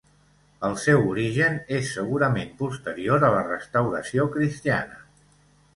El 0.69 0.77
seu 0.83 1.03
origen 1.09 1.59
és 1.81 1.91
segurament 1.99 2.51
posterior 2.63 3.27
a 3.29 3.31
la 3.37 3.45
restauració 3.53 4.31
cristiana. 4.39 5.01